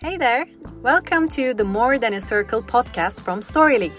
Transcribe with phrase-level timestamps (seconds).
[0.00, 0.46] Hey there!
[0.80, 3.90] Welcome to the More Than a Circle podcast from Storyly.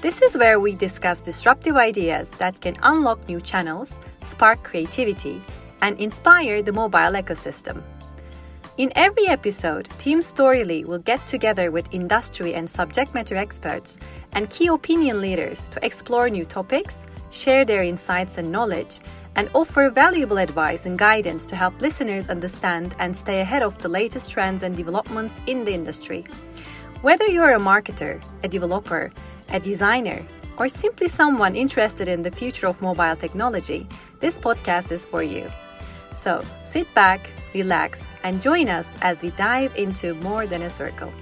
[0.00, 5.42] This is where we discuss disruptive ideas that can unlock new channels, spark creativity,
[5.82, 7.82] and inspire the mobile ecosystem.
[8.76, 13.98] In every episode, Team Storyly will get together with industry and subject matter experts
[14.34, 19.00] and key opinion leaders to explore new topics, share their insights and knowledge,
[19.36, 23.88] and offer valuable advice and guidance to help listeners understand and stay ahead of the
[23.88, 26.24] latest trends and developments in the industry.
[27.02, 29.12] Whether you're a marketer, a developer,
[29.48, 30.22] a designer,
[30.58, 33.86] or simply someone interested in the future of mobile technology,
[34.20, 35.48] this podcast is for you.
[36.12, 41.12] So sit back, relax, and join us as we dive into More Than a Circle.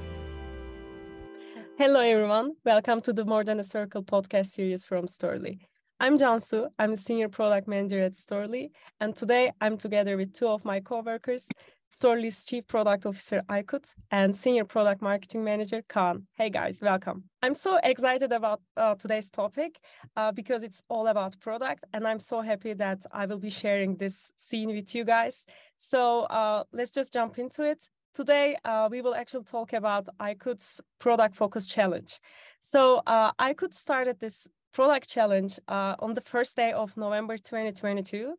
[1.79, 2.53] Hello, everyone.
[2.65, 5.67] Welcome to the More Than a Circle podcast series from Storyly.
[6.03, 6.67] I'm Cansu.
[6.81, 10.81] I'm a senior product manager at Storyly, and today I'm together with two of my
[10.81, 11.47] coworkers,
[11.91, 16.25] Storyly's chief product officer Aykut and senior product marketing manager Kaan.
[16.37, 17.23] Hey guys, welcome.
[17.41, 19.79] I'm so excited about uh, today's topic
[20.17, 23.95] uh, because it's all about product, and I'm so happy that I will be sharing
[23.95, 25.47] this scene with you guys.
[25.77, 27.89] So uh, let's just jump into it.
[28.13, 32.19] Today, uh, we will actually talk about Aykut's product focus challenge.
[32.59, 33.31] So uh,
[33.71, 38.35] started this product challenge uh, on the first day of November 2022.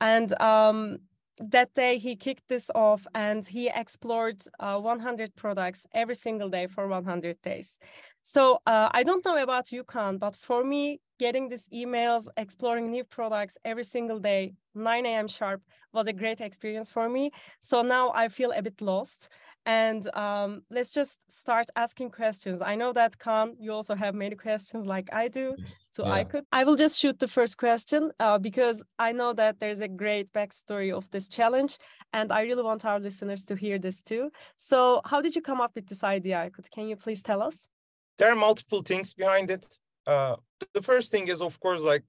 [0.00, 0.98] And um,
[1.40, 6.66] that day he kicked this off and he explored uh, 100 products every single day
[6.66, 7.78] for 100 days.
[8.22, 12.90] So uh, I don't know about you, Kaan, but for me, getting these emails, exploring
[12.90, 15.28] new products every single day, 9 a.m.
[15.28, 17.30] sharp, was a great experience for me.
[17.60, 19.28] So now I feel a bit lost.
[19.68, 22.62] And um, let's just start asking questions.
[22.62, 25.56] I know that Kaan, you also have many questions like I do.
[25.90, 26.24] So yeah.
[26.24, 29.88] Aykut, I will just shoot the first question uh, because I know that there's a
[29.88, 31.76] great backstory of this challenge,
[32.14, 34.30] and I really want our listeners to hear this too.
[34.56, 36.36] So, how did you come up with this idea?
[36.36, 37.68] Aykut, can you please tell us?
[38.16, 39.66] There are multiple things behind it.
[40.06, 40.36] Uh,
[40.72, 42.04] the first thing is, of course, like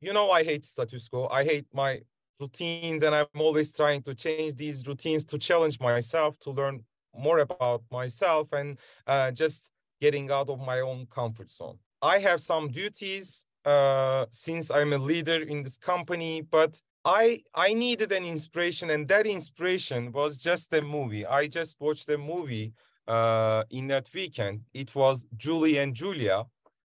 [0.00, 1.26] you know, I hate status quo.
[1.28, 2.02] I hate my
[2.38, 6.84] routines, and I'm always trying to change these routines to challenge myself to learn
[7.16, 11.78] more about myself and uh, just getting out of my own comfort zone.
[12.02, 17.74] I have some duties uh, since I'm a leader in this company, but I I
[17.74, 21.26] needed an inspiration, and that inspiration was just a movie.
[21.26, 22.72] I just watched a movie
[23.06, 24.62] uh, in that weekend.
[24.72, 26.44] It was Julie and Julia,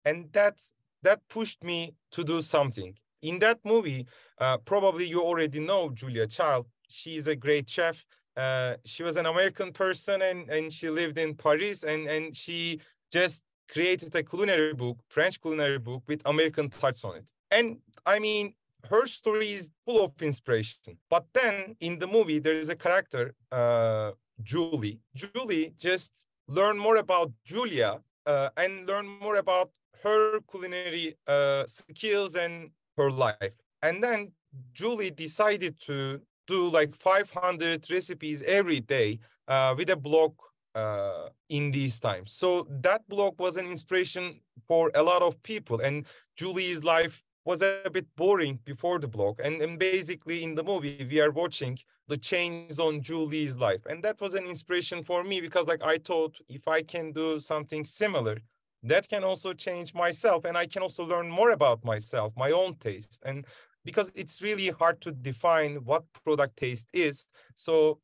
[0.04, 0.60] and that
[1.04, 2.96] that pushed me to do something.
[3.22, 4.06] In that movie,
[4.40, 6.68] uh, probably you already know Julia Child.
[6.88, 8.06] She is a great chef
[8.38, 12.80] uh, she was an American person and, and she lived in Paris and, and she
[13.12, 17.30] just created a culinary book, French culinary book with American touch on it.
[17.52, 18.54] And I mean,
[18.90, 20.98] her story is full of inspiration.
[21.10, 24.12] But then in the movie, there is a character, uh,
[24.44, 25.00] Julie.
[25.16, 26.12] Julie just
[26.48, 29.72] learn more about Julia uh, and learn more about
[30.04, 33.54] her culinary uh, skills and her life.
[33.82, 34.32] And then
[34.74, 40.34] Julie decided to do like 500 recipes every day uh, with a blog
[40.76, 42.34] uh, in these times.
[42.34, 45.80] So that blog was an inspiration for a lot of people.
[45.80, 49.40] And Julie's life was a bit boring before the blog.
[49.40, 53.86] And, and basically in the movie, we are watching the change on Julie's life.
[53.88, 57.40] And that was an inspiration for me because like I thought if I can do
[57.40, 58.38] something similar,
[58.84, 62.76] that can also change myself and I can also learn more about myself, my own
[62.76, 63.22] taste.
[63.26, 63.46] And
[63.86, 67.26] because it's really hard to define what product taste is.
[67.56, 68.00] So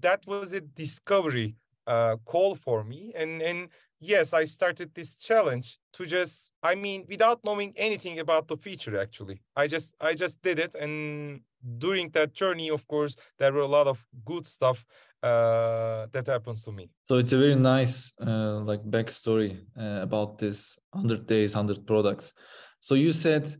[0.00, 1.56] that was a discovery
[1.86, 3.12] uh, call for me.
[3.14, 3.68] And, and
[4.00, 8.98] yes, I started this challenge to just, I mean, without knowing anything about the feature,
[8.98, 10.74] actually, I just, I just did it.
[10.74, 11.40] And
[11.78, 14.84] during that journey, of course, there were a lot of good stuff
[15.22, 16.90] uh, that happens to me.
[17.04, 22.32] So it's a very nice, uh, like backstory uh, about this 100 days, 100 products.
[22.80, 23.56] So you said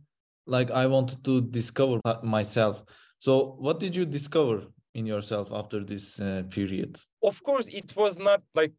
[0.47, 2.83] like i wanted to discover myself.
[3.19, 6.99] So what did you discover in yourself after this uh, period?
[7.23, 8.73] Of course it was not like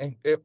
[0.00, 0.36] a, a,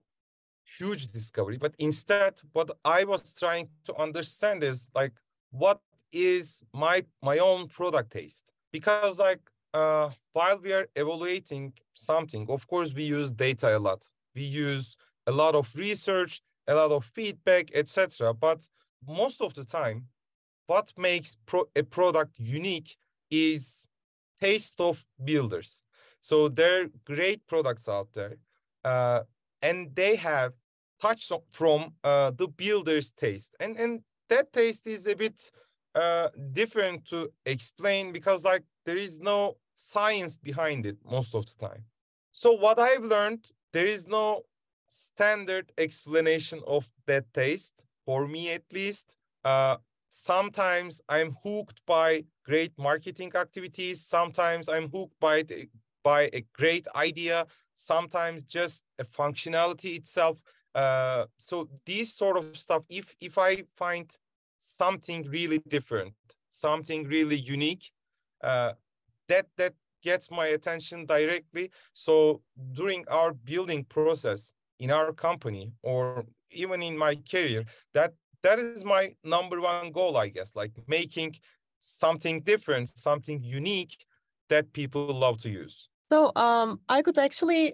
[0.79, 5.11] huge discovery but instead what i was trying to understand is like
[5.49, 5.81] what
[6.13, 8.51] is my my own product taste?
[8.71, 9.41] Because like
[9.73, 14.07] uh, while we are evaluating something of course we use data a lot.
[14.35, 14.95] We use
[15.27, 18.67] a lot of research a lot of feedback etc but
[19.07, 20.05] most of the time
[20.71, 22.91] what makes pro- a product unique
[23.29, 23.89] is
[24.39, 25.83] taste of builders.
[26.21, 28.35] So there are great products out there,
[28.91, 29.21] uh,
[29.61, 30.51] and they have
[31.05, 31.23] touch
[31.59, 33.93] from uh, the builder's taste, and and
[34.31, 35.37] that taste is a bit
[36.03, 36.27] uh,
[36.61, 37.17] different to
[37.55, 39.39] explain because like there is no
[39.75, 41.83] science behind it most of the time.
[42.31, 44.25] So what I've learned there is no
[44.89, 49.07] standard explanation of that taste for me at least.
[50.13, 54.05] Sometimes I'm hooked by great marketing activities.
[54.05, 55.69] Sometimes I'm hooked by the,
[56.03, 57.47] by a great idea.
[57.75, 60.37] Sometimes just a functionality itself.
[60.75, 62.83] Uh, so these sort of stuff.
[62.89, 64.13] If if I find
[64.59, 66.13] something really different,
[66.49, 67.89] something really unique,
[68.43, 68.73] uh,
[69.29, 69.73] that that
[70.03, 71.71] gets my attention directly.
[71.93, 72.41] So
[72.73, 77.63] during our building process in our company or even in my career,
[77.93, 78.13] that
[78.43, 81.35] that is my number one goal, I guess, like making
[81.79, 83.97] something different, something unique
[84.49, 85.89] that people love to use.
[86.11, 87.73] So um, Aykut actually,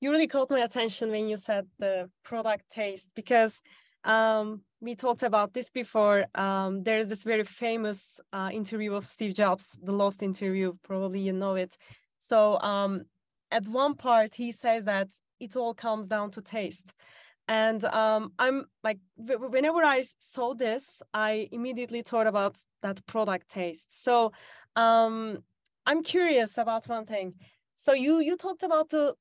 [0.00, 3.60] you really caught my attention when you said the product taste because
[4.04, 6.26] um, we talked about this before.
[6.34, 10.74] Um, there's this very famous uh, interview of Steve Jobs, the Lost interview.
[10.82, 11.76] Probably you know it.
[12.18, 13.04] So um,
[13.50, 15.08] at one part, he says that
[15.40, 16.92] it all comes down to taste.
[17.48, 24.04] And um, I'm like, whenever I saw this, I immediately thought about that product taste.
[24.04, 24.32] So
[24.76, 25.38] um,
[25.86, 27.34] I'm curious about one thing.
[27.74, 29.14] So you you talked about the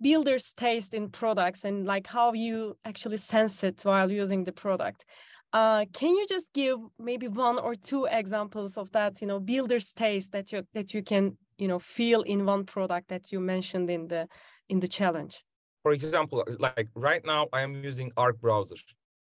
[0.00, 5.04] builder's taste in products and like how you actually sense it while using the product.
[5.52, 9.92] Uh, can you just give maybe one or two examples of that, you know, builder's
[9.92, 13.90] taste that you that you can, you know, feel in one product that you mentioned
[13.90, 14.28] in the
[14.68, 15.42] in the challenge?
[15.82, 18.76] For example, like right now I am using Arc browser.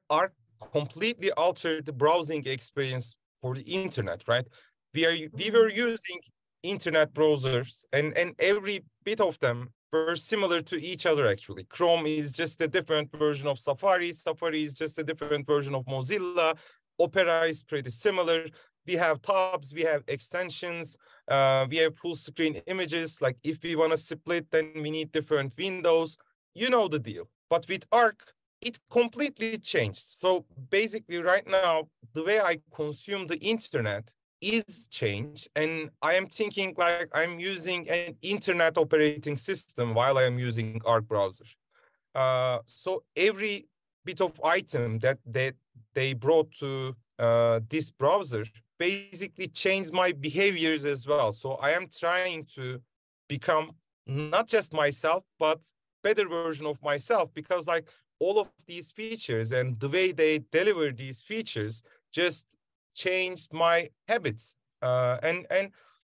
[0.09, 0.33] Arc
[0.71, 4.45] completely altered the browsing experience for the internet, right?
[4.93, 5.55] We are we mm-hmm.
[5.55, 6.19] were using
[6.63, 11.63] internet browsers and and every bit of them were similar to each other actually.
[11.65, 14.11] Chrome is just a different version of Safari.
[14.11, 16.57] Safari is just a different version of Mozilla.
[16.99, 18.45] Opera is pretty similar.
[18.87, 23.21] We have tabs, we have extensions, uh, we have full screen images.
[23.21, 26.17] Like if we want to split, then we need different windows.
[26.61, 27.25] You know the deal.
[27.49, 30.03] But with Arc, it completely changed.
[30.23, 36.27] So basically, right now, the way I consume the internet is changed and i am
[36.27, 41.45] thinking like i'm using an internet operating system while i am using arc browser
[42.13, 43.67] uh, so every
[44.05, 45.55] bit of item that that
[45.93, 48.43] they brought to uh, this browser
[48.77, 52.79] basically changed my behaviors as well so i am trying to
[53.27, 53.71] become
[54.05, 55.59] not just myself but
[56.07, 57.85] better version of myself because like
[58.19, 61.83] all of these features and the way they deliver these features
[62.19, 62.45] just
[62.95, 63.77] changed my
[64.07, 64.55] habits.
[64.81, 65.65] Uh, and and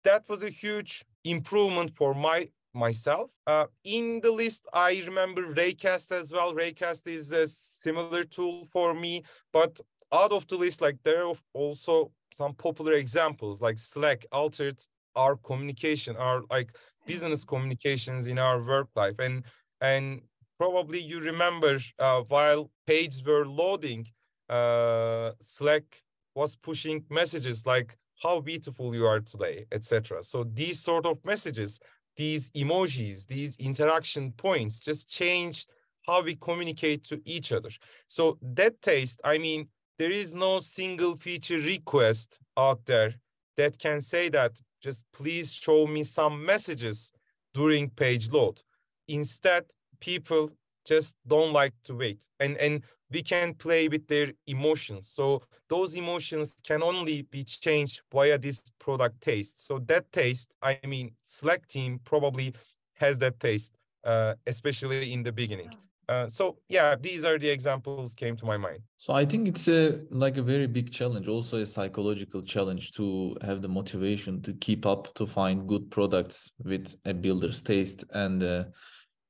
[0.09, 0.93] that was a huge
[1.25, 2.41] improvement for my
[2.85, 3.29] myself.
[3.53, 6.51] Uh, in the list i remember raycast as well.
[6.63, 7.47] Raycast is a
[7.85, 9.15] similar tool for me
[9.59, 9.73] but
[10.21, 11.95] out of the list like there are also
[12.41, 14.79] some popular examples like slack altered
[15.23, 16.71] our communication our like
[17.07, 19.19] business communications in our work life.
[19.19, 19.45] And
[19.81, 20.23] and
[20.59, 24.07] probably you remember uh, while pages were loading
[24.49, 26.03] uh, slack
[26.35, 30.23] was pushing messages like how beautiful you are today, etc.
[30.23, 31.81] So these sort of messages,
[32.17, 35.69] these emojis, these interaction points just changed
[36.07, 37.71] how we communicate to each other.
[38.07, 39.69] So that taste, I mean,
[39.99, 43.15] there is no single feature request out there
[43.57, 47.13] that can say that just please show me some messages
[47.55, 48.63] during page load.
[49.09, 49.65] Instead,
[50.01, 50.51] people
[50.87, 52.25] just don't like to wait.
[52.41, 55.13] And and we can play with their emotions.
[55.15, 59.67] So those emotions can only be changed via this product taste.
[59.67, 62.55] So that taste i mean slack team probably
[62.95, 65.71] has that taste uh, especially in the beginning.
[66.09, 68.81] Uh, so yeah these are the examples came to my mind.
[68.97, 73.37] So i think it's a like a very big challenge also a psychological challenge to
[73.43, 78.43] have the motivation to keep up to find good products with a builder's taste and
[78.43, 78.65] uh,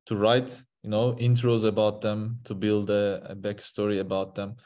[0.07, 4.57] to write you know intros about them to build a, a backstory about them.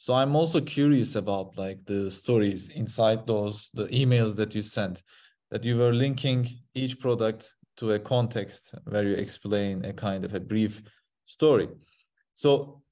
[0.00, 5.02] So i'm also curious about like the stories inside those the emails that you sent
[5.50, 10.34] that you were linking each product to a context where you explain a kind of
[10.34, 10.82] a brief
[11.24, 11.68] story.
[12.34, 12.82] So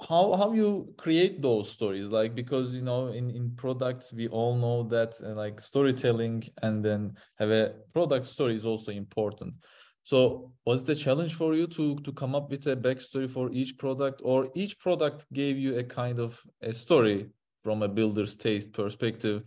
[0.00, 2.06] how how you create those stories?
[2.06, 6.84] Like because you know in in products we all know that uh, like storytelling and
[6.84, 9.54] then have a product story is also important
[10.02, 13.76] so was the challenge for you to to come up with a backstory for each
[13.78, 17.30] product, or each product gave you a kind of a story
[17.62, 19.42] from a builder's taste perspective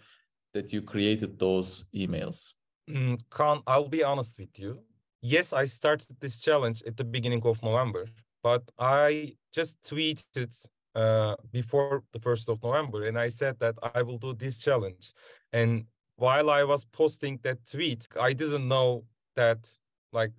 [0.53, 2.53] that you created those emails?
[2.89, 4.79] Mm, Kaan, I'll be honest with you.
[5.21, 8.07] Yes, I started this challenge at the beginning of November,
[8.43, 10.53] but I just tweeted
[10.95, 15.13] uh, before the 1st of November and I said that I will do this challenge.
[15.53, 19.05] And while I was posting that tweet, I didn't know
[19.35, 19.71] that
[20.11, 20.31] like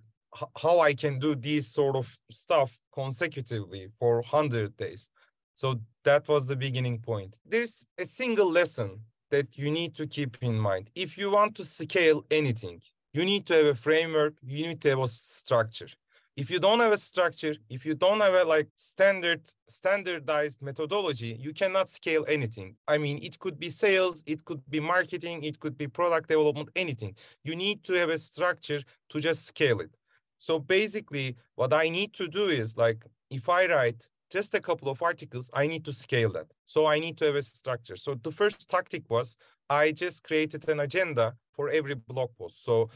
[0.57, 5.09] how I can do these sort of stuff consecutively for 100 days.
[5.53, 7.35] So that was the beginning point.
[7.45, 10.89] There's a single lesson that you need to keep in mind.
[10.95, 12.81] If you want to scale anything,
[13.13, 15.89] you need to have a framework, you need to have a structure.
[16.35, 21.37] If you don't have a structure, if you don't have a like standard standardized methodology,
[21.39, 22.75] you cannot scale anything.
[22.87, 26.69] I mean, it could be sales, it could be marketing, it could be product development,
[26.75, 27.15] anything.
[27.43, 29.95] You need to have a structure to just scale it.
[30.39, 34.89] So basically, what I need to do is like if I write just a couple
[34.89, 36.47] of articles, I need to scale that.
[36.65, 37.95] So I need to have a structure.
[37.95, 39.37] So the first tactic was
[39.69, 42.65] I just created an agenda for every blog post.
[42.65, 42.89] So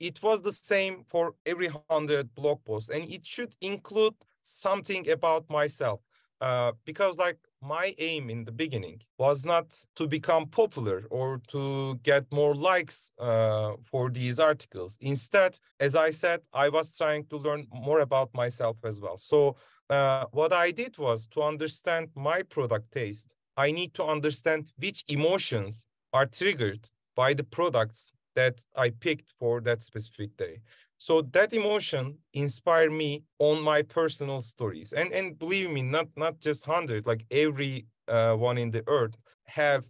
[0.00, 5.48] it was the same for every 100 blog posts and it should include something about
[5.50, 6.00] myself
[6.40, 11.96] uh, because like my aim in the beginning was not to become popular or to
[12.04, 14.96] get more likes uh, for these articles.
[15.00, 19.16] Instead as i said i was trying to learn more about myself as well.
[19.16, 19.56] So
[19.90, 23.28] uh, what i did was to understand my product taste.
[23.56, 29.60] I need to understand which emotions are triggered by the products that I picked for
[29.68, 30.54] that specific day.
[30.98, 32.04] So that emotion
[32.44, 34.88] inspired me on my personal stories.
[34.98, 37.74] And and believe me, not not just hundred, like every
[38.16, 39.14] uh, one in the earth
[39.60, 39.82] have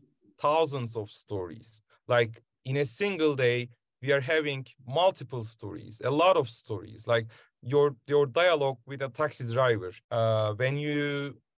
[0.46, 1.68] thousands of stories.
[2.14, 2.32] Like
[2.70, 3.58] in a single day,
[4.02, 4.62] we are having
[5.02, 7.00] multiple stories, a lot of stories.
[7.14, 7.26] Like
[7.62, 10.96] your your dialogue with a taxi driver uh, when you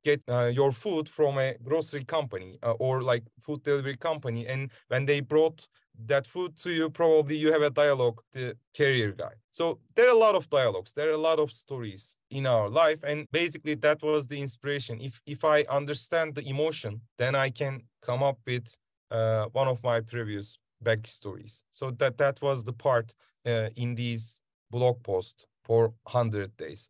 [0.03, 4.71] get uh, your food from a grocery company uh, or like food delivery company and
[4.89, 5.69] when they brought
[6.07, 9.33] that food to you probably you have a dialogue the carrier guy.
[9.51, 12.69] So there are a lot of dialogues there are a lot of stories in our
[12.69, 15.01] life and basically that was the inspiration.
[15.01, 18.77] If if i understand the emotion then i can come up with
[19.11, 21.63] uh, one of my previous backstories.
[21.71, 23.15] So that that was the part
[23.47, 24.41] uh, in these
[24.71, 26.89] blog posts for 100 days.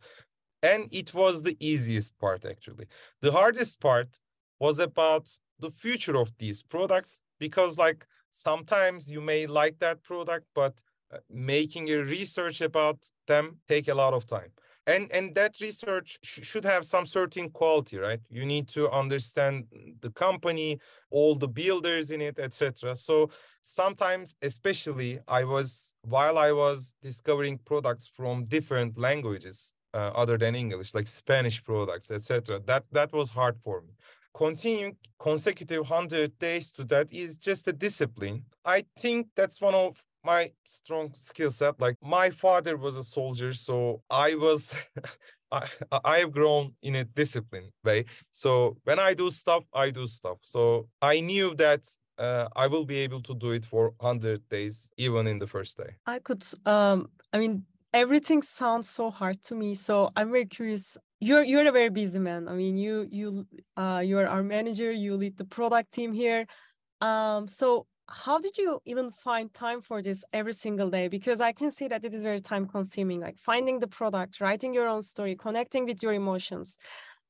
[0.63, 2.87] And it was the easiest part actually.
[3.23, 4.21] The hardest part
[4.59, 10.47] was about the future of these products because like sometimes you may like that product
[10.55, 10.81] but
[11.13, 14.51] uh, making a research about them take a lot of time.
[14.87, 18.21] And and that research sh- should have some certain quality right?
[18.29, 19.67] You need to understand
[20.01, 20.79] the company
[21.11, 23.31] all the builders in it etc so
[23.63, 30.55] sometimes especially i was while i was discovering products from different languages uh, other than
[30.55, 33.93] english like spanish products etc that that was hard for me
[34.35, 38.45] continuing consecutive 100 days to that is just a discipline.
[38.65, 41.81] I think that's one of my strong skill set.
[41.81, 44.75] Like my father was a soldier, so I was
[45.53, 45.67] I,
[46.05, 48.05] I have grown in a disciplined way.
[48.33, 50.39] So when I do stuff, I do stuff.
[50.43, 51.83] So I knew that
[52.19, 55.79] uh, I will be able to do it for 100 days, even in the first
[55.79, 55.97] day.
[56.07, 59.75] Aykut, um, I mean, everything sounds so hard to me.
[59.75, 62.49] So I'm very curious you're you're a very busy man.
[62.49, 64.91] I mean, you you uh, you're our manager.
[64.91, 66.47] You lead the product team here.
[67.01, 71.09] Um, so how did you even find time for this every single day?
[71.09, 73.21] Because I can see that it is very time consuming.
[73.21, 76.79] Like finding the product, writing your own story, connecting with your emotions.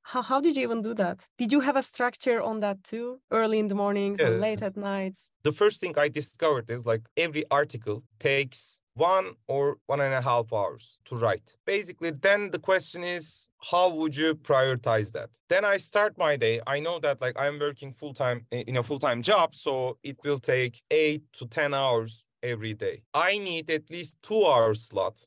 [0.02, 1.26] How how did you even do that?
[1.38, 3.21] Did you have a structure on that too?
[3.30, 4.28] Early in the mornings yes.
[4.28, 5.30] or late at nights?
[5.42, 10.21] The first thing I discovered is like every article takes one or one and a
[10.21, 11.54] half hours to write.
[11.64, 15.30] Basically, then the question is, how would you prioritize that?
[15.49, 16.61] Then I start my day.
[16.66, 20.19] I know that like I'm working full time in a full time job, so it
[20.25, 23.02] will take eight to 10 hours every day.
[23.14, 25.26] I need at least two hours slot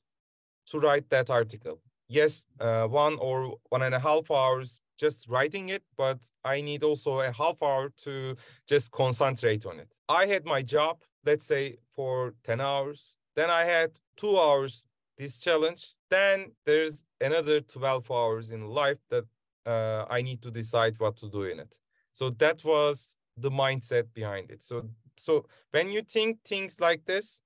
[0.68, 1.82] to write that article.
[2.13, 6.84] Yes, uh, one or one and a half hours just writing it, but I need
[6.84, 8.36] also a half hour to
[8.67, 9.91] just concentrate on it.
[10.08, 14.86] I had my job, let's say for 10 hours, then I had two hours
[15.17, 15.96] this challenge.
[16.12, 19.25] Then there's another 12 hours in life that
[19.65, 21.75] uh, I need to decide what to do in it.
[22.12, 24.62] So that was the mindset behind it.
[24.62, 27.41] So so when you think things like this,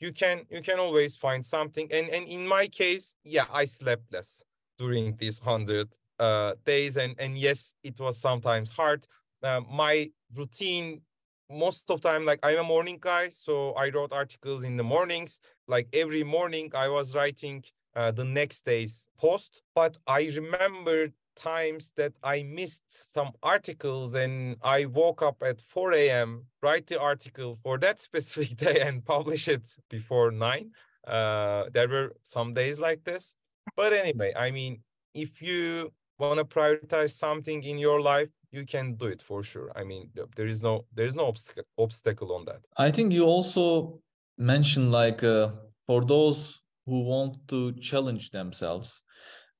[0.00, 1.86] you can you can always find something.
[1.92, 4.42] And and in my case, yeah, I slept less
[4.78, 5.88] during these hundred
[6.18, 9.06] uh, days, and and yes, it was sometimes hard.
[9.42, 11.02] Uh, my routine
[11.50, 15.40] most of time like i'm a morning guy so i wrote articles in the mornings
[15.66, 17.64] like every morning i was writing
[17.96, 21.08] uh, the next day's post but i remember
[21.40, 22.82] times that i missed
[23.16, 28.56] some articles and i woke up at 4 a.m write the article for that specific
[28.56, 30.70] day and publish it before 9
[31.06, 33.34] uh, there were some days like this.
[33.76, 34.72] But anyway i mean
[35.14, 39.70] if you want to prioritize something in your life you can do it for sure.
[39.80, 42.60] I mean there is no there is no obstacle obstacle on that.
[42.76, 44.00] I think you also
[44.36, 45.50] mentioned like uh,
[45.86, 49.02] for those who want to challenge themselves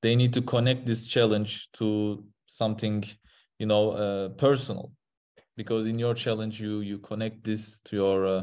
[0.02, 3.04] they need to connect this challenge to something
[3.58, 4.92] you know uh, personal.
[5.56, 8.42] Because in your challenge you you connect this to your uh,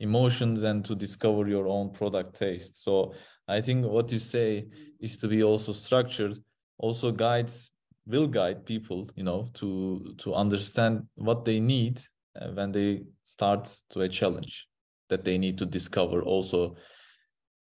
[0.00, 2.82] emotions and to discover your own product taste.
[2.82, 3.14] So
[3.48, 4.66] i think what you say
[5.00, 6.36] is to be also structured
[6.78, 7.70] also guides
[8.06, 12.00] will guide people you know to to understand what they need
[12.40, 14.68] uh, when they start to a challenge
[15.08, 16.76] that they need to discover also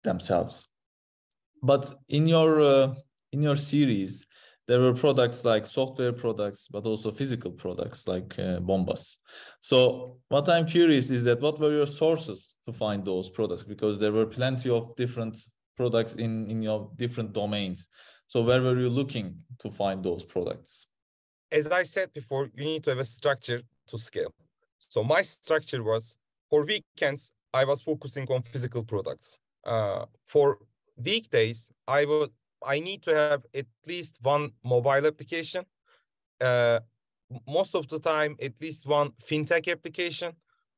[0.03, 0.67] themselves.
[1.61, 2.95] But in your uh,
[3.35, 4.13] in your series
[4.67, 9.17] there were products like software products but also physical products like uh, bombas.
[9.61, 13.63] So what i'm curious is that what were your sources to find those products?
[13.73, 15.35] Because there were plenty of different
[15.79, 17.79] products in in your different domains.
[18.31, 19.27] So where were you looking
[19.63, 20.71] to find those products?
[21.59, 24.31] As i said before you need to have a structure to scale.
[24.93, 26.03] So my structure was
[26.49, 27.23] for weekends
[27.61, 29.27] i was focusing on physical products.
[29.73, 30.47] Uh, for
[31.07, 31.59] weekdays
[31.99, 32.31] i would
[32.65, 35.65] I need to have at least one mobile application.
[36.41, 36.79] Uh,
[37.47, 40.33] most of the time, at least one fintech application,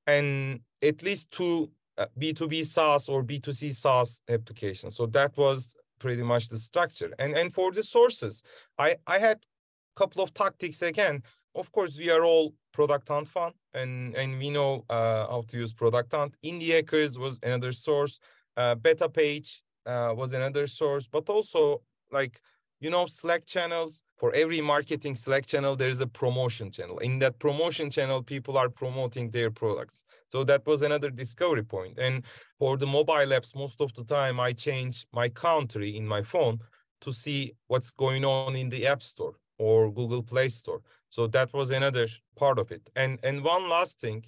[0.05, 4.95] and at least two uh, B2B SaaS or B2C SaaS applications.
[4.95, 7.11] So that was pretty much the structure.
[7.19, 8.43] And and for the sources,
[8.77, 11.23] I I had a couple of tactics again.
[11.55, 15.57] Of course, we are all product hunt fan, and and we know uh, how to
[15.57, 16.35] use product hunt.
[16.43, 18.19] Indie Hackers was another source.
[18.55, 22.41] Uh, Betapage uh, was another source, but also like
[22.79, 26.97] you know slack channels for every marketing slack channel there is a promotion channel.
[26.99, 30.05] In that promotion channel people are promoting their products.
[30.31, 31.97] So that was another discovery point.
[31.97, 32.23] and
[32.59, 36.59] for the mobile apps most of the time i change my country in my phone
[37.01, 40.81] to see what's going on in the app store or google play store.
[41.09, 42.83] So that was another part of it.
[42.95, 44.19] And and one last thing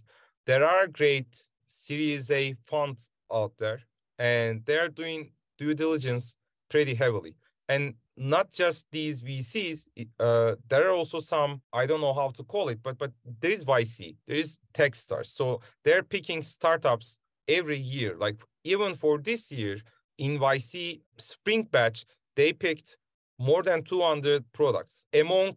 [0.50, 1.32] there are great
[1.68, 3.82] series a funds out there
[4.18, 6.36] and they're doing due diligence
[6.70, 7.36] pretty heavily.
[7.68, 9.88] And not just these VCs,
[10.20, 13.52] uh, there are also some, I don't know how to call it, but but there
[13.52, 15.28] is YC, there is Techstars.
[15.28, 18.16] So they're picking startups every year.
[18.18, 19.78] Like even for this year
[20.18, 22.98] in YC Spring Batch, they picked
[23.38, 25.56] more than 200 products among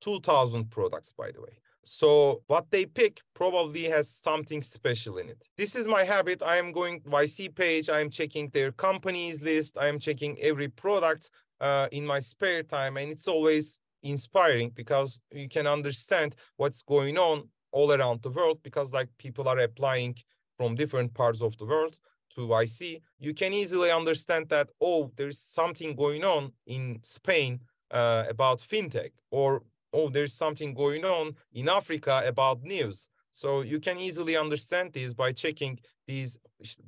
[0.00, 1.58] 2000 products, by the way.
[1.88, 5.44] So what they pick probably has something special in it.
[5.56, 6.42] This is my habit.
[6.42, 7.88] I am going YC page.
[7.88, 9.78] I am checking their companies list.
[9.78, 15.20] I am checking every product uh, in my spare time, and it's always inspiring because
[15.30, 20.16] you can understand what's going on all around the world because like people are applying
[20.56, 21.98] from different parts of the world
[22.34, 23.00] to YC.
[23.20, 27.60] You can easily understand that oh, there's something going on in Spain
[27.92, 29.62] uh, about fintech or
[29.96, 33.08] oh, there's something going on in Africa about news.
[33.30, 36.38] So you can easily understand this by checking these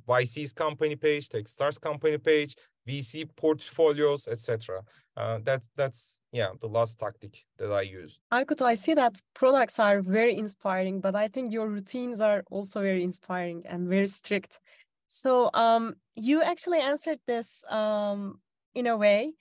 [0.07, 2.55] YC's company page, Techstars company page,
[2.87, 4.81] VC portfolios, etc.
[5.15, 8.19] Uh, that that's yeah the last tactic that I use.
[8.31, 12.81] Aykut, I see that products are very inspiring, but I think your routines are also
[12.81, 14.59] very inspiring and very strict.
[15.07, 18.39] So um, you actually answered this um,
[18.73, 19.33] in a way,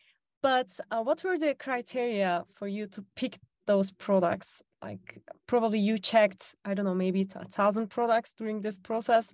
[0.42, 3.38] but uh, what were the criteria for you to pick
[3.70, 4.50] those products
[4.86, 5.06] like
[5.52, 9.26] probably you checked i don't know maybe a thousand products during this process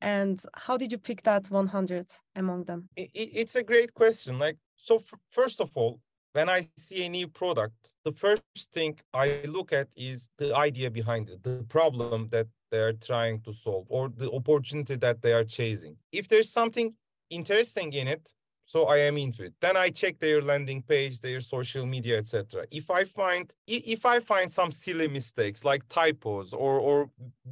[0.00, 2.80] and how did you pick that 100 among them?
[2.96, 4.38] It, it's a great question.
[4.38, 5.02] Like so
[5.38, 6.00] first of all
[6.36, 8.92] when i see a new product the first thing
[9.24, 13.86] i look at is the idea behind it the problem that they're trying to solve
[13.88, 15.96] or the opportunity that they are chasing.
[16.12, 16.94] If there's something
[17.30, 18.32] interesting in it
[18.68, 19.54] so i am into it.
[19.64, 24.20] Then i check their landing page their social media etc if i find if i
[24.20, 26.98] find some silly mistakes like typos or or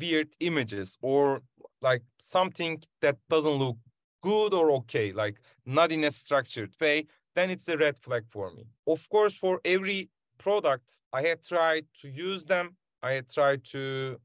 [0.00, 1.40] weird images or
[1.80, 3.78] like something that doesn't look
[4.22, 8.50] good or okay like not in a structured way then it's a red flag for
[8.56, 8.64] me.
[8.86, 10.10] Of course for every
[10.44, 12.66] product i had tried to use them.
[13.02, 13.82] I had tried to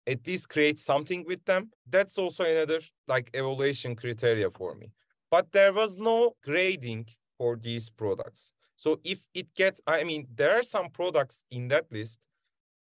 [0.08, 1.64] at least create something with them.
[1.96, 2.80] That's also another
[3.14, 4.88] like evaluation criteria for me
[5.32, 8.52] but there was no grading for these products.
[8.76, 12.20] So if it gets, I mean, there are some products in that list.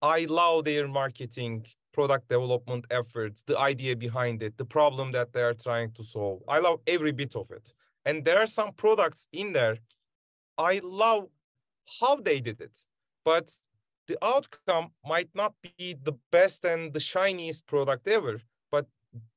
[0.02, 5.42] I love their marketing, product development efforts, the idea behind it, the problem that they
[5.42, 6.42] are trying to solve.
[6.48, 7.74] I love every bit of it.
[8.06, 9.78] And there are some products in there.
[10.58, 11.28] I love
[12.00, 12.78] how they did it,
[13.26, 13.52] but
[14.08, 18.86] the outcome might not be the best and the shiniest product ever, but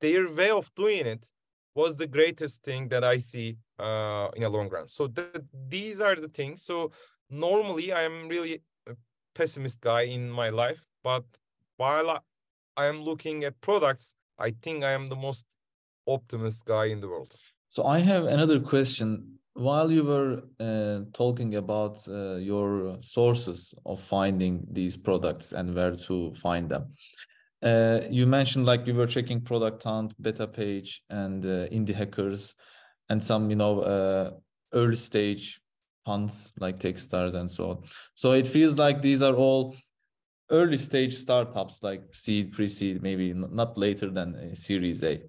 [0.01, 1.27] their way of doing it
[1.75, 4.87] was the greatest thing that I see uh, in a long run.
[4.87, 6.63] So the, these are the things.
[6.63, 6.93] So
[7.31, 8.95] normally I am really a
[9.35, 11.25] pessimist guy in my life, but
[11.77, 12.23] while
[12.77, 15.45] I am looking at products, I think I am the most
[16.07, 17.35] optimist guy in the world.
[17.69, 19.39] So I have another question.
[19.55, 25.97] While you were uh, talking about uh, your sources of finding these products and where
[26.09, 26.95] to find them,
[27.63, 32.55] uh, you mentioned like you were checking Product Hunt, Beta Page, and uh, Indie Hackers,
[33.09, 34.31] and some you know uh,
[34.73, 35.61] early stage
[36.05, 37.79] funds like Techstars and so on.
[38.15, 39.77] So it feels like these are all
[40.51, 45.23] early stage startups like seed, pre-seed, maybe not later than a Series A.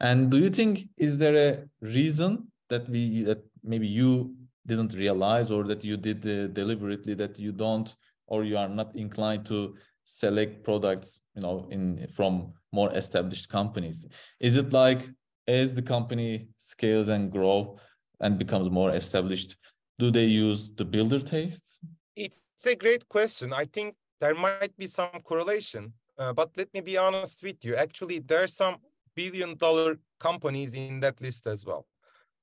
[0.00, 4.34] And do you think is there a reason that we that maybe you
[4.66, 7.94] didn't realize or that you did uh, deliberately that you don't
[8.26, 14.06] or you are not inclined to select products you know in from more established companies
[14.40, 15.08] is it like
[15.46, 17.78] as the company scales and grow
[18.20, 19.56] and becomes more established
[19.98, 21.78] do they use the builder tastes
[22.16, 26.80] it's a great question i think there might be some correlation uh, but let me
[26.80, 28.76] be honest with you actually there are some
[29.14, 31.86] billion dollar companies in that list as well.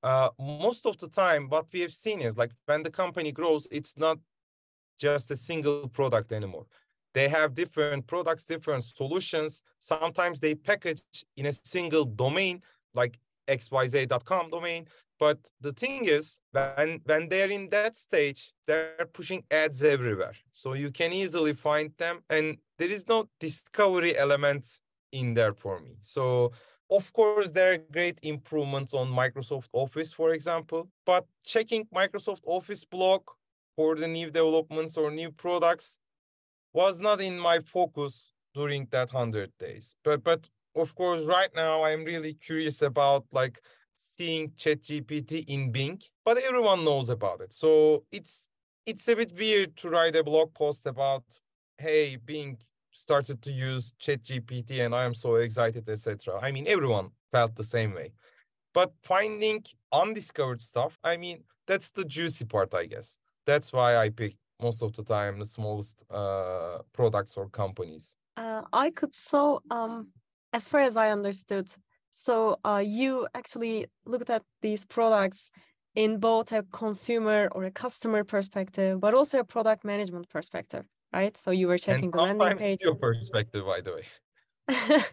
[0.02, 3.66] Uh, most of the time, what we have seen is like when the company grows,
[3.70, 4.18] it's not
[4.98, 6.66] just a single product anymore.
[7.14, 9.62] They have different products, different solutions.
[9.78, 11.02] Sometimes they package
[11.36, 12.62] in a single domain,
[12.94, 13.18] like
[13.48, 14.86] xyz.com domain.
[15.18, 20.34] But the thing is, when, when they're in that stage, they're pushing ads everywhere.
[20.52, 22.20] So you can easily find them.
[22.30, 24.66] And there is no discovery element
[25.10, 25.96] in there for me.
[26.00, 26.52] So
[26.90, 32.84] of course, there are great improvements on Microsoft Office, for example, but checking Microsoft Office
[32.84, 33.22] blog
[33.76, 35.98] for the new developments or new products
[36.78, 38.14] was not in my focus
[38.54, 39.96] during that 100 days.
[40.04, 43.60] But, but of course, right now, I'm really curious about like
[43.96, 47.52] seeing ChatGPT in Bing, but everyone knows about it.
[47.52, 48.48] So it's
[48.86, 51.24] it's a bit weird to write a blog post about,
[51.78, 52.56] hey, Bing,
[52.92, 56.38] started to use ChatGPT and I am so excited, etc.
[56.40, 58.12] I mean, everyone felt the same way.
[58.72, 63.08] But finding undiscovered stuff, I mean, that's the juicy part, I guess.
[63.46, 68.16] That's why I pick most of the time the smallest uh, products or companies.
[68.36, 70.08] Uh, Aykut so, um,
[70.52, 71.68] as far as I understood,
[72.10, 75.50] so uh, you actually looked at these products
[75.94, 81.36] in both a consumer or a customer perspective, but also a product management perspective right?
[81.36, 82.78] So you were checking and the landing page.
[82.82, 85.04] your perspective, by the way.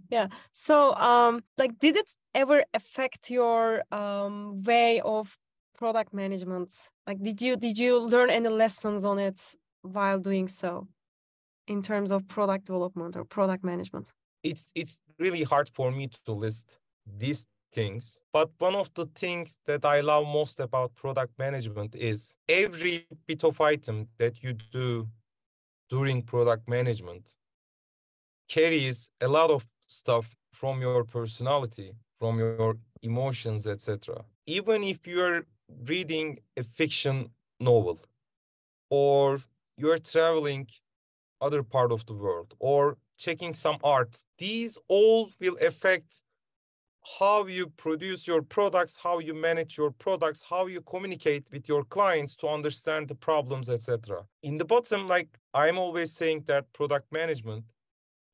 [0.10, 0.28] yeah.
[0.52, 5.36] So, um, like, did it ever affect your um way of
[5.80, 6.70] product management?
[7.06, 9.40] Like, did you did you learn any lessons on it
[9.82, 10.72] while doing so,
[11.66, 14.06] in terms of product development or product management?
[14.42, 16.78] It's it's really hard for me to list
[17.22, 18.20] these things.
[18.36, 23.42] But one of the things that I love most about product management is every bit
[23.44, 25.08] of item that you do
[25.88, 27.24] during product management
[28.48, 34.24] carries a lot of stuff from your personality, from your emotions, etc.
[34.46, 35.42] Even if you're
[35.86, 37.98] reading a fiction novel
[38.90, 39.40] or
[39.76, 40.66] you're traveling
[41.40, 46.22] other part of the world or checking some art, these all will affect
[47.18, 51.84] how you produce your products, how you manage your products, how you communicate with your
[51.84, 54.22] clients to understand the problems, etc.
[54.42, 57.64] In the bottom, like I'm always saying that product management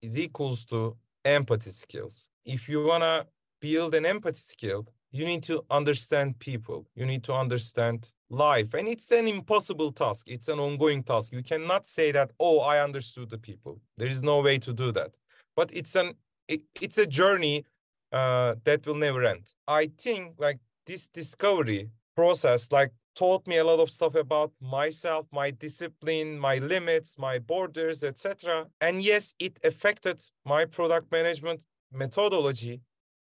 [0.03, 2.31] is equals to empathy skills.
[2.45, 3.27] If you wanna
[3.61, 4.87] build an empathy skill,
[5.17, 6.87] you need to understand people.
[6.95, 8.75] You need to understand life.
[8.75, 10.29] And it's an impossible task.
[10.29, 11.33] It's an ongoing task.
[11.33, 13.81] You cannot say that, oh, I understood the people.
[13.97, 15.13] There is no way to do that.
[15.55, 16.15] But it's an
[16.49, 17.65] it, it's a journey
[18.13, 19.53] uh, that will never end.
[19.67, 25.27] I think like this discovery process like taught me a lot of stuff about myself,
[25.33, 28.67] my discipline, my limits, my borders, etc.
[28.81, 31.61] And yes, it affected my product management
[31.93, 32.83] methodology,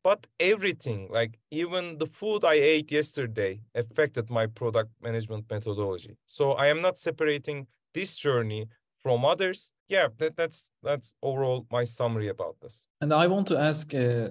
[0.05, 6.13] but everything, like even the food I ate yesterday, affected my product management methodology.
[6.37, 8.61] So I am not separating this journey
[9.03, 9.71] from others.
[9.89, 12.87] Yeah, that, that's that's overall my summary about this.
[13.01, 14.29] And I want to ask uh,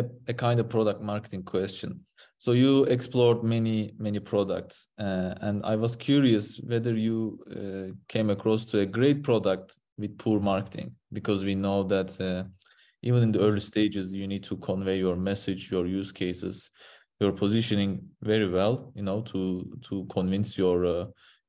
[0.00, 1.90] a, a kind of product marketing question.
[2.44, 4.76] So you explored many many products,
[5.06, 7.18] uh, and I was curious whether you
[7.50, 12.44] uh, came across to a great product with poor marketing, because we know that uh,
[13.02, 16.70] even in the early stages, you need to convey your message, your use cases,
[17.20, 21.04] your positioning very well, you know, to to convince your uh,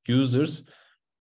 [0.08, 0.64] users.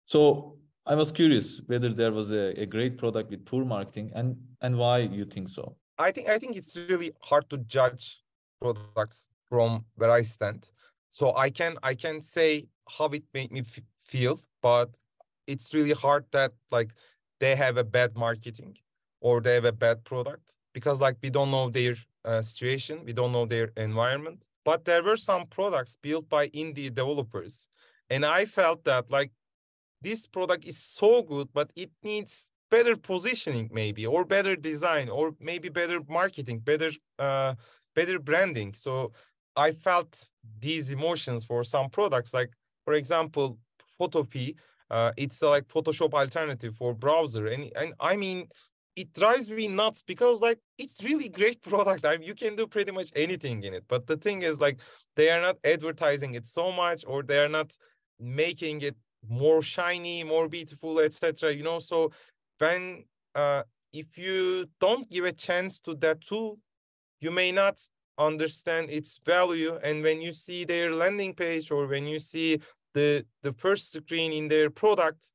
[0.05, 4.37] So I was curious whether there was a, a great product with poor marketing, and
[4.61, 5.77] and why you think so.
[5.99, 8.23] I think I think it's really hard to judge
[8.61, 10.69] products from where I stand.
[11.11, 14.91] So I can I can say how it made me f- feel, but
[15.47, 16.91] it's really hard that like
[17.41, 18.77] they have a bad marketing
[19.21, 23.13] or they have a bad product because like we don't know their uh, situation, we
[23.13, 24.47] don't know their environment.
[24.65, 27.69] But there were some products built by indie developers,
[28.11, 29.33] and I felt that like
[30.03, 35.35] this product is so good, but it needs better positioning maybe or better design or
[35.41, 37.55] maybe better marketing better uh,
[37.95, 39.13] better branding so
[39.57, 40.29] i felt
[40.61, 42.51] these emotions for some products like
[42.85, 43.59] for example
[43.99, 44.55] photopea
[44.91, 48.47] uh, it's like photoshop alternative for browser and and i mean
[49.03, 52.05] it drives me nuts because like it's really great product.
[52.05, 54.79] I mean, you can do pretty much anything in it but the thing is like
[55.17, 57.71] they are not advertising it so much or they are not
[58.19, 58.97] making it
[59.29, 61.79] more shiny more beautiful etc you know?
[61.81, 62.11] So
[62.59, 66.59] when uh, if you don't give a chance to that tool,
[67.21, 67.81] you may not
[68.19, 69.79] understand its value.
[69.83, 72.61] And when you see their landing page or when you see
[72.95, 75.33] the the first screen in their product,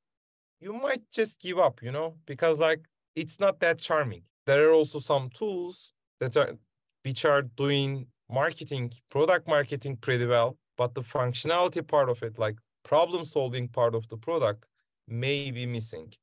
[0.60, 2.82] you might just give up, you know, because like
[3.16, 4.24] it's not that charming.
[4.46, 6.58] There are also some tools that are
[7.04, 12.56] which are doing marketing, product marketing pretty well, but the functionality part of it, like
[12.84, 14.66] problem solving part of the product,
[15.08, 16.14] may be missing.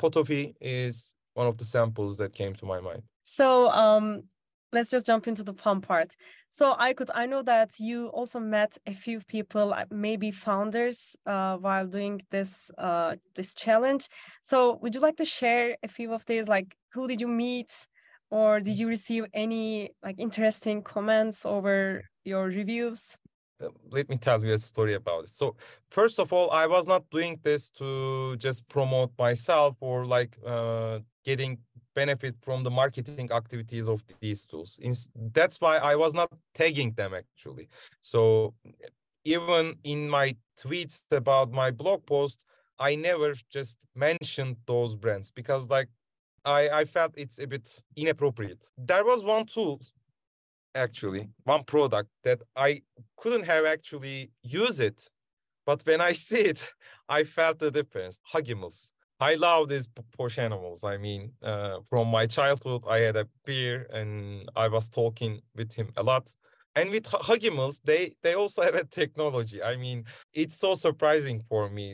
[0.00, 3.02] Photopea is one of the samples that came to my mind.
[3.22, 4.24] So um,
[4.74, 6.14] let's just jump into the fun part.
[6.50, 11.86] So Aykut, I know that you also met a few people, maybe founders, uh, while
[11.86, 14.08] doing this uh, this challenge.
[14.42, 16.48] So would you like to share a few of these?
[16.48, 17.72] Like, who did you meet,
[18.30, 23.18] or did you receive any like interesting comments over your reviews?
[23.62, 25.30] Uh, let me tell you a story about it.
[25.30, 25.56] So
[25.90, 30.98] first of all, I was not doing this to just promote myself or like uh,
[31.24, 31.58] getting
[31.94, 34.78] benefit from the marketing activities of these tools.
[35.32, 37.68] That's why I was not tagging them actually.
[38.00, 38.54] So
[39.24, 42.44] even in my tweets about my blog post,
[42.78, 45.88] I never just mentioned those brands because like
[46.44, 48.68] I, I felt it's a bit inappropriate.
[48.76, 49.80] There was one tool
[50.74, 52.82] actually one product that I
[53.16, 55.08] couldn't have actually used it.
[55.66, 56.72] But when I see it,
[57.08, 58.20] I felt the difference.
[58.32, 58.92] Huggimals.
[59.30, 60.84] I love these posh animals.
[60.84, 65.72] I mean, uh, from my childhood, I had a bear and I was talking with
[65.78, 66.26] him a lot.
[66.76, 69.58] And with Huggimals, they they also have a technology.
[69.62, 69.98] I mean,
[70.40, 71.86] it's so surprising for me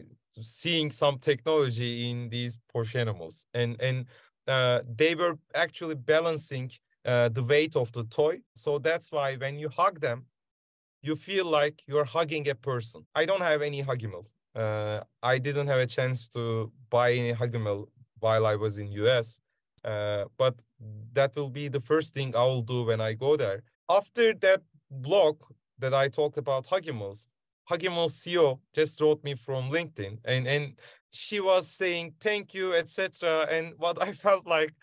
[0.62, 3.37] seeing some technology in these posh animals.
[3.61, 3.99] And and
[4.55, 6.69] uh, they were actually balancing
[7.05, 8.35] uh, the weight of the toy.
[8.64, 10.19] So that's why when you hug them,
[11.03, 13.01] you feel like you're hugging a person.
[13.14, 14.25] I don't have any Huggimal.
[14.54, 17.86] Uh, I didn't have a chance to buy any Huggimal
[18.18, 19.40] while I was in US.
[19.84, 20.54] Uh, but
[21.12, 23.62] that will be the first thing I will do when I go there.
[23.88, 25.38] After that blog
[25.78, 27.28] that I talked about Huggimals,
[27.70, 30.74] Huggimal CEO just wrote me from LinkedIn and, and
[31.12, 33.46] she was saying thank you, etc.
[33.50, 34.74] And what I felt like,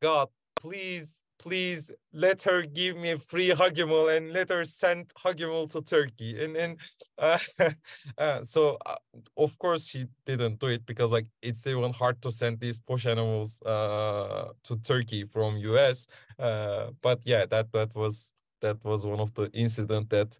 [0.00, 5.68] God, please please let her give me a free Huggimal and let her send Huggimal
[5.70, 6.42] to Turkey.
[6.42, 6.78] And and
[7.18, 7.38] uh,
[8.18, 8.96] uh, so uh,
[9.36, 13.06] of course she didn't do it because like it's even hard to send these posh
[13.06, 16.06] animals uh, to Turkey from US.
[16.38, 20.38] Uh, but yeah, that that was that was one of the incident that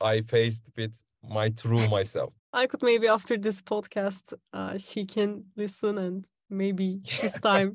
[0.00, 2.32] I faced with my true myself.
[2.54, 7.74] Aykut maybe after this podcast, uh, she can listen and maybe this time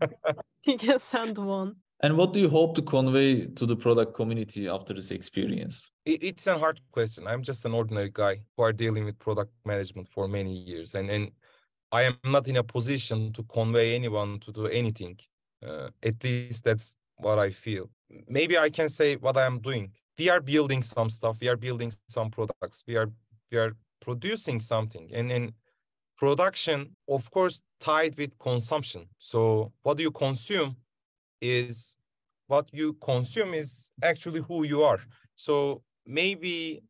[0.66, 1.76] she can send one.
[2.02, 5.92] And what do you hope to convey to the product community after this experience?
[6.06, 7.28] It's a hard question.
[7.28, 11.10] I'm just an ordinary guy who are dealing with product management for many years, and
[11.10, 11.32] and
[11.92, 15.18] I am not in a position to convey anyone to do anything.
[15.66, 17.90] Uh, at least that's what I feel.
[18.28, 19.92] Maybe I can say what I am doing.
[20.18, 21.38] We are building some stuff.
[21.42, 22.84] We are building some products.
[22.88, 23.10] We are
[23.52, 25.54] we are producing something, and then
[26.18, 29.10] production, of course, tied with consumption.
[29.18, 30.78] So what do you consume?
[31.42, 31.98] Is
[32.48, 35.00] what you consume is actually who you are.
[35.36, 36.82] So maybe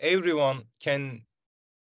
[0.00, 1.22] everyone can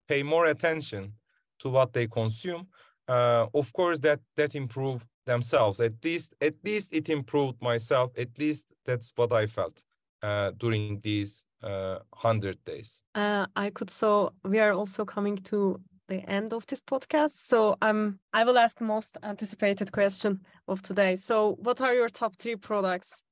[0.09, 1.15] pay more attention
[1.61, 2.69] to what they consume.
[3.09, 5.81] Uh, of course, that that improve themselves.
[5.81, 8.13] At least, at least it improved myself.
[8.17, 9.83] At least that's what I felt
[10.23, 13.03] uh, during these uh, hundred days.
[13.15, 13.91] Uh, Aykut.
[13.91, 17.33] So we are also coming to the end of this podcast.
[17.47, 21.17] So um, I will ask the most anticipated question of today.
[21.17, 23.23] So, what are your top three products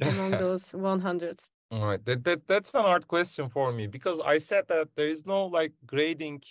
[0.00, 1.40] among those 100?
[1.70, 5.08] All right, that, that that's an hard question for me because I said that there
[5.08, 6.42] is no like grading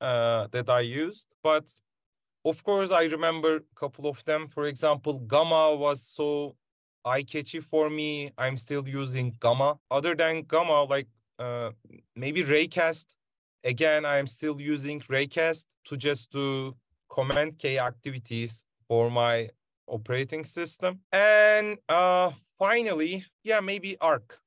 [0.00, 1.64] uh, that I used, but
[2.44, 4.46] of course I remember a couple of them.
[4.48, 6.54] For example, Gamma was so
[7.04, 8.30] eye catchy for me.
[8.38, 9.78] I'm still using Gamma.
[9.90, 11.08] Other than Gamma, like
[11.40, 11.70] uh,
[12.14, 13.06] maybe Raycast
[13.64, 16.76] again, I am still using Raycast to just do
[17.10, 19.50] command K activities for my
[19.86, 21.00] operating system.
[21.12, 24.38] And uh, finally, yeah, maybe Arc,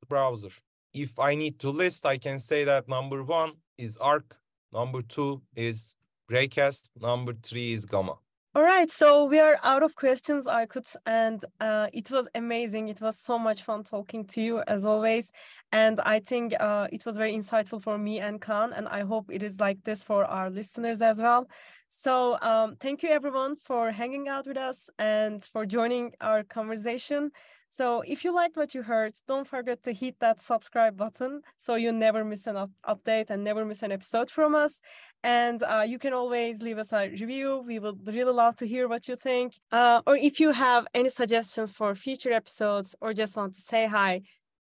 [0.00, 0.50] the browser.
[0.92, 4.36] If I need to list, I can say that number one is Arc,
[4.72, 5.96] number two is
[6.30, 8.16] Raycast, number three is Gamma.
[8.52, 12.88] All right, so we are out of questions, Aykut, and uh, it was amazing.
[12.88, 15.30] It was so much fun talking to you as always,
[15.70, 19.26] and I think uh, it was very insightful for me and Kaan, and I hope
[19.30, 21.46] it is like this for our listeners as well.
[21.86, 27.30] So um, thank you everyone for hanging out with us and for joining our conversation.
[27.72, 31.76] So if you liked what you heard, don't forget to hit that subscribe button so
[31.76, 34.80] you never miss an up update and never miss an episode from us.
[35.22, 37.62] And uh, you can always leave us a review.
[37.64, 39.54] We would really love to hear what you think.
[39.70, 43.86] Uh, or if you have any suggestions for future episodes or just want to say
[43.86, 44.22] hi,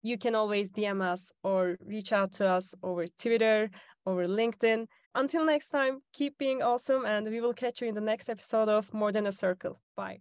[0.01, 3.69] you can always DM us or reach out to us over Twitter,
[4.05, 4.87] over LinkedIn.
[5.15, 8.69] Until next time, keep being awesome, and we will catch you in the next episode
[8.69, 9.79] of More Than a Circle.
[9.95, 10.19] Bye.